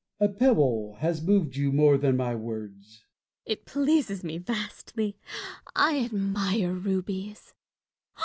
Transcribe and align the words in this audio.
A 0.19 0.27
pebble 0.27 0.95
has 1.01 1.21
moved 1.21 1.55
you 1.55 1.71
more 1.71 1.95
than 1.95 2.17
my 2.17 2.33
words. 2.33 3.05
Fontanges. 3.05 3.05
It 3.45 3.65
pleases 3.65 4.23
me 4.23 4.39
vastly: 4.39 5.19
I 5.75 6.03
admire 6.05 6.73
rubies. 6.73 7.53